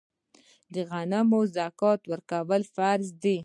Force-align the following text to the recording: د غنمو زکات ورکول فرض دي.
د 0.73 0.75
غنمو 0.89 1.41
زکات 1.55 2.01
ورکول 2.11 2.61
فرض 2.75 3.07
دي. 3.23 3.37